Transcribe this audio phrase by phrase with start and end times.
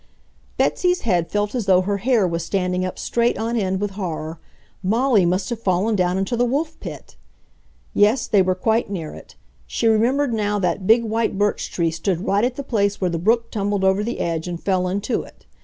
[0.57, 4.39] Betsy's head felt as though her hair were standing up straight on end with horror.
[4.81, 7.17] Molly must have fallen down into the Wolf Pit!
[7.93, 9.35] Yes, they were quite near it.
[9.67, 13.19] She remembered now that big white birch tree stood right at the place where the
[13.19, 15.45] brook tumbled over the edge and fell into it.